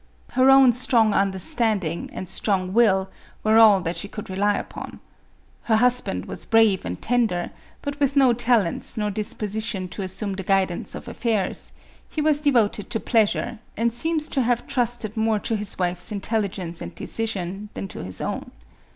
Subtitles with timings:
[0.31, 3.11] Her own strong understanding and strong will
[3.43, 4.99] were all that she could rely upon.
[5.65, 7.51] Her husband was brave and tender,
[7.83, 11.73] but with no talents nor disposition to assume the* guidance of affairs;
[12.09, 16.49] he was devoted to pleasure, and seems to have trusted more to his wife's intelli
[16.49, 18.49] gence and decision, than to his own.